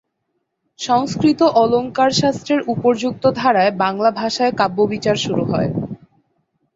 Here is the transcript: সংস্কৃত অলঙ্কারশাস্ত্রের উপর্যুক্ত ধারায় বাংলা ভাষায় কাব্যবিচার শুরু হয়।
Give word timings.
সংস্কৃত 0.79 1.39
অলঙ্কারশাস্ত্রের 1.61 2.61
উপর্যুক্ত 2.67 3.23
ধারায় 3.35 3.71
বাংলা 3.77 4.09
ভাষায় 4.11 4.53
কাব্যবিচার 4.57 5.17
শুরু 5.17 5.43
হয়। 5.45 5.69